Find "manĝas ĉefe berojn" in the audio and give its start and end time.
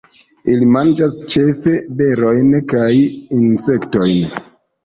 0.75-2.49